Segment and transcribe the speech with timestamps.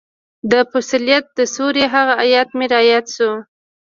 [0.51, 3.29] د فصلت د سورې هغه ايت مې راياد سو.